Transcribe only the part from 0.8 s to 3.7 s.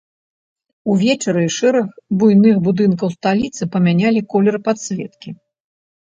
Увечары шэраг буйных будынкаў сталіцы